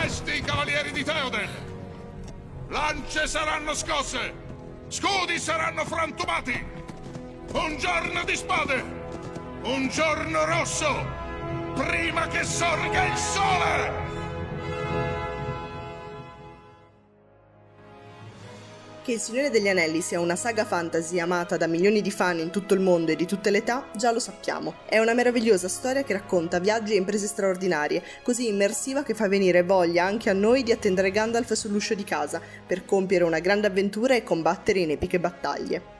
Desti, 0.00 0.40
cavalieri 0.40 0.92
di 0.92 1.04
Theoden! 1.04 1.48
Lance 2.68 3.26
saranno 3.26 3.74
scosse! 3.74 4.32
Scudi 4.88 5.38
saranno 5.38 5.84
frantumati! 5.84 6.58
Un 7.52 7.76
giorno 7.76 8.24
di 8.24 8.34
spade! 8.34 8.82
Un 9.62 9.88
giorno 9.88 10.46
rosso! 10.46 11.06
Prima 11.74 12.26
che 12.28 12.44
sorga 12.44 13.04
il 13.04 13.16
sole! 13.16 14.19
Che 19.10 19.16
Il 19.16 19.22
Signore 19.22 19.50
degli 19.50 19.66
Anelli 19.66 20.02
sia 20.02 20.20
una 20.20 20.36
saga 20.36 20.64
fantasy 20.64 21.18
amata 21.18 21.56
da 21.56 21.66
milioni 21.66 22.00
di 22.00 22.12
fan 22.12 22.38
in 22.38 22.50
tutto 22.50 22.74
il 22.74 22.80
mondo 22.80 23.10
e 23.10 23.16
di 23.16 23.26
tutte 23.26 23.50
le 23.50 23.58
età, 23.58 23.88
già 23.96 24.12
lo 24.12 24.20
sappiamo. 24.20 24.74
È 24.86 25.00
una 25.00 25.14
meravigliosa 25.14 25.66
storia 25.66 26.04
che 26.04 26.12
racconta 26.12 26.60
viaggi 26.60 26.92
e 26.92 26.98
imprese 26.98 27.26
straordinarie, 27.26 28.04
così 28.22 28.46
immersiva 28.46 29.02
che 29.02 29.14
fa 29.14 29.26
venire 29.26 29.64
voglia 29.64 30.04
anche 30.04 30.30
a 30.30 30.32
noi 30.32 30.62
di 30.62 30.70
attendere 30.70 31.10
Gandalf 31.10 31.52
sull'uscio 31.54 31.94
di 31.94 32.04
casa, 32.04 32.40
per 32.64 32.84
compiere 32.84 33.24
una 33.24 33.40
grande 33.40 33.66
avventura 33.66 34.14
e 34.14 34.22
combattere 34.22 34.78
in 34.78 34.92
epiche 34.92 35.18
battaglie. 35.18 35.99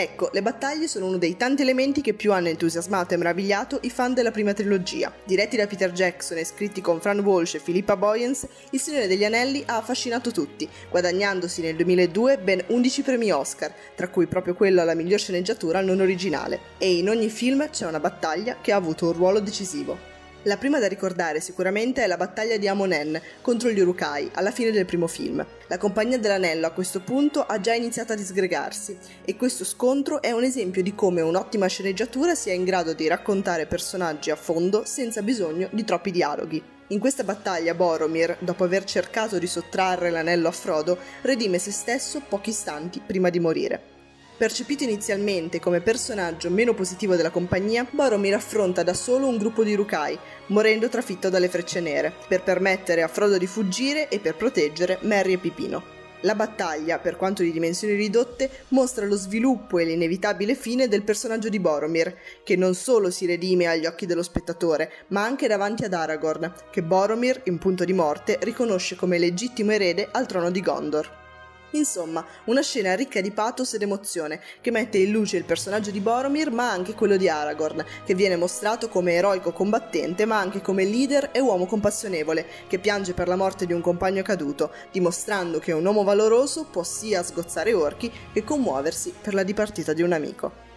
Ecco, 0.00 0.30
le 0.32 0.42
battaglie 0.42 0.86
sono 0.86 1.06
uno 1.06 1.18
dei 1.18 1.36
tanti 1.36 1.62
elementi 1.62 2.02
che 2.02 2.14
più 2.14 2.32
hanno 2.32 2.46
entusiasmato 2.46 3.14
e 3.14 3.16
meravigliato 3.16 3.80
i 3.82 3.90
fan 3.90 4.14
della 4.14 4.30
prima 4.30 4.52
trilogia. 4.52 5.12
Diretti 5.24 5.56
da 5.56 5.66
Peter 5.66 5.90
Jackson 5.90 6.38
e 6.38 6.44
scritti 6.44 6.80
con 6.80 7.00
Fran 7.00 7.18
Walsh 7.18 7.54
e 7.54 7.58
Philippa 7.58 7.96
Boyens, 7.96 8.46
Il 8.70 8.78
Signore 8.78 9.08
degli 9.08 9.24
Anelli 9.24 9.60
ha 9.66 9.78
affascinato 9.78 10.30
tutti, 10.30 10.68
guadagnandosi 10.88 11.62
nel 11.62 11.74
2002 11.74 12.38
ben 12.38 12.62
11 12.68 13.02
premi 13.02 13.32
Oscar, 13.32 13.74
tra 13.96 14.06
cui 14.06 14.28
proprio 14.28 14.54
quello 14.54 14.80
alla 14.80 14.94
miglior 14.94 15.18
sceneggiatura 15.18 15.80
non 15.80 15.98
originale. 15.98 16.60
E 16.78 16.98
in 16.98 17.08
ogni 17.08 17.28
film 17.28 17.68
c'è 17.68 17.84
una 17.84 17.98
battaglia 17.98 18.58
che 18.60 18.70
ha 18.70 18.76
avuto 18.76 19.06
un 19.06 19.14
ruolo 19.14 19.40
decisivo. 19.40 20.07
La 20.44 20.56
prima 20.56 20.78
da 20.78 20.86
ricordare 20.86 21.40
sicuramente 21.40 22.04
è 22.04 22.06
la 22.06 22.16
battaglia 22.16 22.56
di 22.58 22.68
Amonen 22.68 23.20
contro 23.42 23.70
gli 23.70 23.80
Urukai 23.80 24.30
alla 24.34 24.52
fine 24.52 24.70
del 24.70 24.86
primo 24.86 25.08
film. 25.08 25.44
La 25.66 25.78
Compagnia 25.78 26.16
dell'Anello 26.16 26.68
a 26.68 26.70
questo 26.70 27.00
punto 27.00 27.44
ha 27.44 27.60
già 27.60 27.74
iniziato 27.74 28.12
a 28.12 28.16
disgregarsi 28.16 28.96
e 29.24 29.34
questo 29.34 29.64
scontro 29.64 30.22
è 30.22 30.30
un 30.30 30.44
esempio 30.44 30.80
di 30.80 30.94
come 30.94 31.22
un'ottima 31.22 31.66
sceneggiatura 31.66 32.36
sia 32.36 32.52
in 32.52 32.62
grado 32.62 32.92
di 32.92 33.08
raccontare 33.08 33.66
personaggi 33.66 34.30
a 34.30 34.36
fondo 34.36 34.84
senza 34.84 35.22
bisogno 35.22 35.68
di 35.72 35.82
troppi 35.82 36.12
dialoghi. 36.12 36.62
In 36.90 37.00
questa 37.00 37.24
battaglia 37.24 37.74
Boromir, 37.74 38.36
dopo 38.38 38.62
aver 38.62 38.84
cercato 38.84 39.38
di 39.38 39.46
sottrarre 39.48 40.08
l'anello 40.08 40.46
a 40.46 40.52
Frodo, 40.52 40.98
redime 41.22 41.58
se 41.58 41.72
stesso 41.72 42.22
pochi 42.26 42.50
istanti 42.50 43.02
prima 43.04 43.28
di 43.28 43.40
morire. 43.40 43.97
Percepito 44.38 44.84
inizialmente 44.84 45.58
come 45.58 45.80
personaggio 45.80 46.48
meno 46.48 46.72
positivo 46.72 47.16
della 47.16 47.30
compagnia, 47.30 47.84
Boromir 47.90 48.34
affronta 48.34 48.84
da 48.84 48.94
solo 48.94 49.26
un 49.26 49.36
gruppo 49.36 49.64
di 49.64 49.74
Rukai, 49.74 50.16
morendo 50.46 50.88
trafitto 50.88 51.28
dalle 51.28 51.48
frecce 51.48 51.80
nere, 51.80 52.14
per 52.28 52.44
permettere 52.44 53.02
a 53.02 53.08
Frodo 53.08 53.36
di 53.36 53.48
fuggire 53.48 54.08
e 54.08 54.20
per 54.20 54.36
proteggere 54.36 54.98
Merry 55.02 55.32
e 55.32 55.38
Pipino. 55.38 55.82
La 56.20 56.36
battaglia, 56.36 57.00
per 57.00 57.16
quanto 57.16 57.42
di 57.42 57.50
dimensioni 57.50 57.94
ridotte, 57.94 58.48
mostra 58.68 59.06
lo 59.06 59.16
sviluppo 59.16 59.78
e 59.78 59.84
l'inevitabile 59.84 60.54
fine 60.54 60.86
del 60.86 61.02
personaggio 61.02 61.48
di 61.48 61.58
Boromir, 61.58 62.16
che 62.44 62.54
non 62.54 62.74
solo 62.74 63.10
si 63.10 63.26
redime 63.26 63.66
agli 63.66 63.86
occhi 63.86 64.06
dello 64.06 64.22
spettatore, 64.22 64.92
ma 65.08 65.24
anche 65.24 65.48
davanti 65.48 65.82
ad 65.82 65.94
Aragorn, 65.94 66.52
che 66.70 66.84
Boromir, 66.84 67.40
in 67.46 67.58
punto 67.58 67.84
di 67.84 67.92
morte, 67.92 68.38
riconosce 68.42 68.94
come 68.94 69.18
legittimo 69.18 69.72
erede 69.72 70.08
al 70.12 70.26
trono 70.26 70.52
di 70.52 70.60
Gondor. 70.60 71.26
Insomma, 71.72 72.24
una 72.44 72.62
scena 72.62 72.94
ricca 72.94 73.20
di 73.20 73.30
pathos 73.30 73.74
ed 73.74 73.82
emozione, 73.82 74.40
che 74.60 74.70
mette 74.70 74.98
in 74.98 75.10
luce 75.10 75.36
il 75.36 75.44
personaggio 75.44 75.90
di 75.90 76.00
Boromir, 76.00 76.50
ma 76.50 76.70
anche 76.70 76.94
quello 76.94 77.16
di 77.16 77.28
Aragorn, 77.28 77.84
che 78.04 78.14
viene 78.14 78.36
mostrato 78.36 78.88
come 78.88 79.12
eroico 79.12 79.52
combattente, 79.52 80.24
ma 80.24 80.38
anche 80.38 80.62
come 80.62 80.84
leader 80.84 81.28
e 81.32 81.40
uomo 81.40 81.66
compassionevole, 81.66 82.46
che 82.68 82.78
piange 82.78 83.12
per 83.12 83.28
la 83.28 83.36
morte 83.36 83.66
di 83.66 83.74
un 83.74 83.82
compagno 83.82 84.22
caduto, 84.22 84.72
dimostrando 84.90 85.58
che 85.58 85.72
un 85.72 85.84
uomo 85.84 86.04
valoroso 86.04 86.64
può 86.64 86.82
sia 86.82 87.22
sgozzare 87.22 87.74
orchi 87.74 88.10
che 88.32 88.44
commuoversi 88.44 89.12
per 89.20 89.34
la 89.34 89.42
dipartita 89.42 89.92
di 89.92 90.02
un 90.02 90.12
amico. 90.12 90.67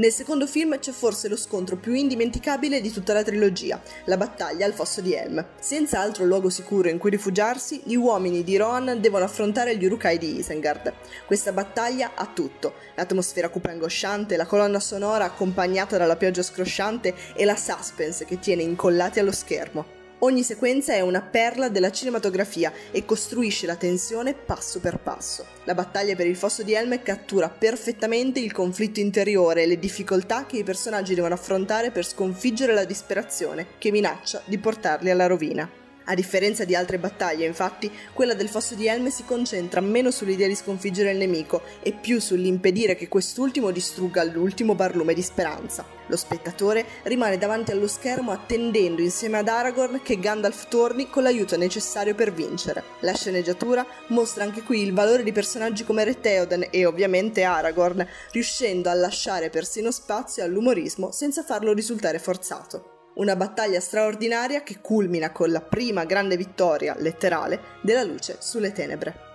Nel 0.00 0.12
secondo 0.12 0.46
film 0.46 0.78
c'è 0.78 0.92
forse 0.92 1.28
lo 1.28 1.36
scontro 1.36 1.76
più 1.76 1.92
indimenticabile 1.92 2.80
di 2.80 2.90
tutta 2.90 3.12
la 3.12 3.22
trilogia, 3.22 3.78
la 4.06 4.16
battaglia 4.16 4.64
al 4.64 4.72
fosso 4.72 5.02
di 5.02 5.12
Helm. 5.12 5.44
Senza 5.60 6.00
altro 6.00 6.24
luogo 6.24 6.48
sicuro 6.48 6.88
in 6.88 6.96
cui 6.96 7.10
rifugiarsi, 7.10 7.82
gli 7.84 7.96
uomini 7.96 8.42
di 8.42 8.56
Rohan 8.56 8.98
devono 8.98 9.24
affrontare 9.24 9.76
gli 9.76 9.84
Urukai 9.84 10.16
di 10.16 10.38
Isengard. 10.38 10.94
Questa 11.26 11.52
battaglia 11.52 12.12
ha 12.14 12.24
tutto: 12.32 12.76
l'atmosfera 12.94 13.50
cupa 13.50 13.68
e 13.68 13.72
angosciante, 13.72 14.38
la 14.38 14.46
colonna 14.46 14.80
sonora 14.80 15.26
accompagnata 15.26 15.98
dalla 15.98 16.16
pioggia 16.16 16.42
scrosciante 16.42 17.14
e 17.36 17.44
la 17.44 17.54
suspense 17.54 18.24
che 18.24 18.38
tiene 18.38 18.62
incollati 18.62 19.18
allo 19.18 19.32
schermo. 19.32 19.99
Ogni 20.22 20.42
sequenza 20.42 20.92
è 20.92 21.00
una 21.00 21.22
perla 21.22 21.70
della 21.70 21.90
cinematografia 21.90 22.70
e 22.90 23.06
costruisce 23.06 23.64
la 23.66 23.76
tensione 23.76 24.34
passo 24.34 24.78
per 24.78 24.98
passo. 24.98 25.46
La 25.64 25.74
battaglia 25.74 26.14
per 26.14 26.26
il 26.26 26.36
fosso 26.36 26.62
di 26.62 26.74
Helm 26.74 27.02
cattura 27.02 27.48
perfettamente 27.48 28.38
il 28.38 28.52
conflitto 28.52 29.00
interiore 29.00 29.62
e 29.62 29.66
le 29.66 29.78
difficoltà 29.78 30.44
che 30.44 30.58
i 30.58 30.64
personaggi 30.64 31.14
devono 31.14 31.32
affrontare 31.32 31.90
per 31.90 32.04
sconfiggere 32.04 32.74
la 32.74 32.84
disperazione 32.84 33.66
che 33.78 33.90
minaccia 33.90 34.42
di 34.44 34.58
portarli 34.58 35.08
alla 35.08 35.26
rovina. 35.26 35.79
A 36.04 36.14
differenza 36.14 36.64
di 36.64 36.74
altre 36.74 36.98
battaglie, 36.98 37.46
infatti, 37.46 37.90
quella 38.12 38.34
del 38.34 38.48
fosso 38.48 38.74
di 38.74 38.86
Helm 38.86 39.08
si 39.08 39.24
concentra 39.24 39.80
meno 39.80 40.10
sull'idea 40.10 40.48
di 40.48 40.56
sconfiggere 40.56 41.12
il 41.12 41.18
nemico 41.18 41.62
e 41.82 41.92
più 41.92 42.20
sull'impedire 42.20 42.96
che 42.96 43.08
quest'ultimo 43.08 43.70
distrugga 43.70 44.24
l'ultimo 44.24 44.74
barlume 44.74 45.14
di 45.14 45.22
speranza. 45.22 45.84
Lo 46.08 46.16
spettatore 46.16 46.84
rimane 47.04 47.38
davanti 47.38 47.70
allo 47.70 47.86
schermo 47.86 48.32
attendendo 48.32 49.00
insieme 49.00 49.38
ad 49.38 49.46
Aragorn 49.46 50.00
che 50.02 50.18
Gandalf 50.18 50.66
torni 50.68 51.08
con 51.08 51.22
l'aiuto 51.22 51.56
necessario 51.56 52.16
per 52.16 52.32
vincere. 52.32 52.82
La 53.00 53.14
sceneggiatura 53.14 53.86
mostra 54.08 54.42
anche 54.42 54.62
qui 54.62 54.82
il 54.82 54.92
valore 54.92 55.22
di 55.22 55.30
personaggi 55.30 55.84
come 55.84 56.02
Re 56.02 56.20
Theoden 56.20 56.66
e 56.70 56.84
ovviamente 56.86 57.44
Aragorn, 57.44 58.04
riuscendo 58.32 58.90
a 58.90 58.94
lasciare 58.94 59.50
persino 59.50 59.92
spazio 59.92 60.42
all'umorismo 60.42 61.12
senza 61.12 61.44
farlo 61.44 61.72
risultare 61.72 62.18
forzato. 62.18 62.99
Una 63.20 63.36
battaglia 63.36 63.80
straordinaria 63.80 64.62
che 64.62 64.78
culmina 64.80 65.30
con 65.30 65.50
la 65.50 65.60
prima 65.60 66.06
grande 66.06 66.38
vittoria 66.38 66.94
letterale 66.96 67.60
della 67.82 68.02
luce 68.02 68.38
sulle 68.38 68.72
tenebre. 68.72 69.29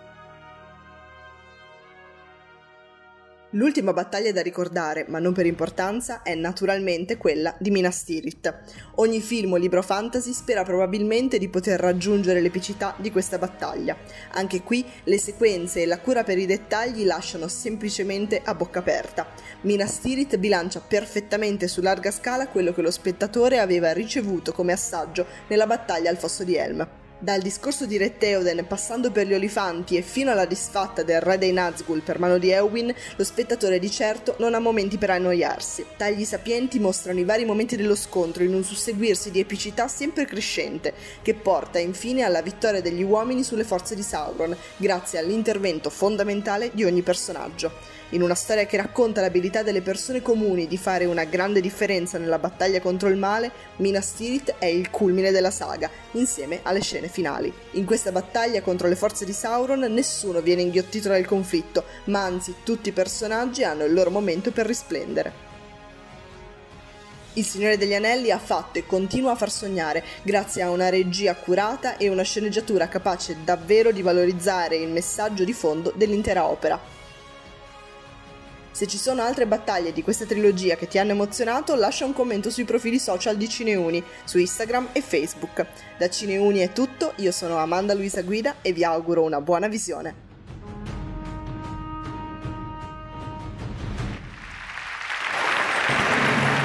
L'ultima 3.56 3.94
battaglia 3.94 4.34
da 4.34 4.42
ricordare, 4.42 5.06
ma 5.08 5.20
non 5.20 5.32
per 5.32 5.46
importanza, 5.46 6.24
è 6.24 6.36
naturalmente 6.36 7.16
quella 7.16 7.56
di 7.58 7.72
Minas 7.72 8.04
Tirith. 8.04 8.54
Ogni 8.96 9.22
film 9.22 9.54
o 9.54 9.56
libro 9.56 9.82
fantasy 9.82 10.34
spera 10.34 10.64
probabilmente 10.64 11.38
di 11.38 11.48
poter 11.48 11.80
raggiungere 11.80 12.42
l'epicità 12.42 12.96
di 12.98 13.12
questa 13.12 13.38
battaglia. 13.38 13.96
Anche 14.32 14.62
qui 14.62 14.86
le 15.06 15.18
sequenze 15.18 15.82
e 15.82 15.86
la 15.86 16.02
cura 16.02 16.26
per 16.26 16.38
i 16.38 16.46
dettagli 16.46 17.06
lasciano 17.06 17.48
semplicemente 17.48 18.42
a 18.44 18.54
bocca 18.56 18.80
aperta. 18.80 19.26
Minas 19.62 20.02
Tirith 20.02 20.36
bilancia 20.36 20.82
perfettamente 20.82 21.70
su 21.70 21.80
larga 21.80 22.12
scala 22.12 22.50
quello 22.50 22.74
che 22.74 22.82
lo 22.82 22.92
spettatore 22.92 23.60
aveva 23.60 23.94
ricevuto 23.94 24.52
come 24.52 24.74
assaggio 24.74 25.26
nella 25.48 25.66
battaglia 25.66 26.10
al 26.10 26.18
fosso 26.18 26.44
di 26.44 26.58
Helm. 26.58 27.05
Dal 27.26 27.42
discorso 27.42 27.88
di 27.88 27.98
Re 27.98 28.20
Theoden 28.20 28.68
passando 28.68 29.10
per 29.10 29.26
gli 29.26 29.34
olifanti 29.34 29.98
e 29.98 30.04
fino 30.04 30.30
alla 30.30 30.46
disfatta 30.46 31.02
del 31.02 31.22
re 31.22 31.40
dei 31.40 31.52
Nazgûl 31.52 32.04
per 32.04 32.20
mano 32.20 32.38
di 32.38 32.52
Eowyn, 32.52 32.94
lo 33.16 33.24
spettatore 33.24 33.80
di 33.80 33.90
certo 33.90 34.36
non 34.38 34.54
ha 34.54 34.60
momenti 34.60 35.00
per 35.00 35.10
annoiarsi. 35.10 35.84
Tagli 35.98 36.24
sapienti 36.24 36.78
mostrano 36.78 37.18
i 37.18 37.24
vari 37.24 37.44
momenti 37.44 37.76
dello 37.76 37.96
scontro 37.96 38.44
in 38.44 38.54
un 38.54 38.64
susseguirsi 38.64 39.32
di 39.32 39.40
epicità 39.40 39.88
sempre 39.88 40.26
crescente, 40.26 40.94
che 41.24 41.34
porta 41.34 41.80
infine 41.80 42.22
alla 42.22 42.44
vittoria 42.44 42.80
degli 42.80 43.02
uomini 43.02 43.44
sulle 43.44 43.64
forze 43.64 43.96
di 43.96 44.04
Sauron, 44.04 44.56
grazie 44.78 45.18
all'intervento 45.18 45.90
fondamentale 45.90 46.70
di 46.76 46.84
ogni 46.84 47.02
personaggio. 47.02 47.72
In 48.16 48.22
una 48.22 48.34
storia 48.34 48.66
che 48.66 48.78
racconta 48.78 49.20
l'abilità 49.20 49.62
delle 49.62 49.82
persone 49.82 50.22
comuni 50.22 50.68
di 50.68 50.78
fare 50.78 51.04
una 51.04 51.26
grande 51.26 51.60
differenza 51.60 52.18
nella 52.18 52.40
battaglia 52.40 52.80
contro 52.80 53.10
il 53.10 53.18
male, 53.18 53.52
Minas 53.80 54.14
Tirith 54.14 54.56
è 54.58 54.68
il 54.68 54.90
culmine 54.90 55.32
della 55.32 55.52
saga, 55.52 55.90
insieme 56.12 56.62
alle 56.64 56.80
scene 56.80 57.10
finali. 57.10 57.54
In 57.72 57.84
questa 57.84 58.14
battaglia 58.14 58.62
contro 58.62 58.88
le 58.88 58.96
forze 58.96 59.26
di 59.26 59.34
Sauron 59.34 59.82
nessuno 59.82 60.40
viene 60.40 60.62
inghiottito 60.62 61.10
dal 61.10 61.26
conflitto, 61.26 61.84
ma 62.06 62.24
anzi 62.24 62.56
tutti 62.64 62.88
i 62.88 62.94
personaggi 62.94 63.66
hanno 63.66 63.84
il 63.84 63.92
loro 63.92 64.12
momento 64.12 64.52
per 64.52 64.66
risplendere. 64.66 65.34
Il 67.34 67.44
Signore 67.44 67.78
degli 67.78 67.96
Anelli 67.96 68.32
ha 68.32 68.40
fatto 68.40 68.80
e 68.80 68.86
continua 68.86 69.34
a 69.34 69.36
far 69.36 69.52
sognare, 69.52 70.02
grazie 70.24 70.62
a 70.62 70.70
una 70.70 70.88
regia 70.88 71.36
curata 71.36 71.98
e 71.98 72.08
una 72.08 72.24
sceneggiatura 72.24 72.88
capace 72.88 73.36
davvero 73.44 73.92
di 73.92 74.02
valorizzare 74.02 74.78
il 74.78 74.88
messaggio 74.88 75.44
di 75.44 75.52
fondo 75.52 75.92
dell'intera 75.94 76.46
opera. 76.46 77.04
Se 78.76 78.88
ci 78.88 78.98
sono 78.98 79.22
altre 79.22 79.48
battaglie 79.48 79.94
di 79.94 80.04
questa 80.04 80.26
trilogia 80.26 80.76
che 80.76 80.90
ti 80.90 80.98
hanno 80.98 81.12
emozionato, 81.12 81.76
lascia 81.76 82.04
un 82.04 82.12
commento 82.12 82.50
sui 82.50 82.66
profili 82.66 83.00
social 83.00 83.38
di 83.38 83.48
Cineuni, 83.48 84.04
su 84.26 84.38
Instagram 84.38 84.90
e 84.92 85.00
Facebook. 85.00 85.66
Da 85.98 86.10
Cineuni 86.10 86.60
è 86.60 86.74
tutto, 86.74 87.14
io 87.20 87.32
sono 87.32 87.56
Amanda 87.56 87.94
Luisa 87.94 88.22
Guida 88.22 88.56
e 88.62 88.74
vi 88.74 88.84
auguro 88.84 89.24
una 89.24 89.40
buona 89.40 89.70
visione. 89.70 90.14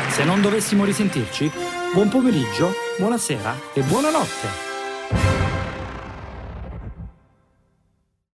Se 0.09 0.25
non 0.25 0.41
dovessimo 0.41 0.85
risentirci, 0.85 1.49
buon 1.95 2.09
pomeriggio, 2.09 2.73
buonasera 2.99 3.55
e 3.73 3.83
buonanotte. 3.83 4.70